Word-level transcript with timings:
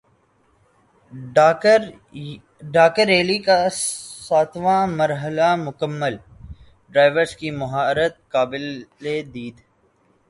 Dakar Rally 2.73 3.37
کا 3.47 3.57
ساتواں 4.25 4.81
مرحلہ 4.99 5.49
مکمل 5.65 6.13
ڈرائیورز 6.91 7.31
کی 7.39 7.49
مہارت 7.61 8.13
قابل 8.33 8.63
دید 9.33 9.55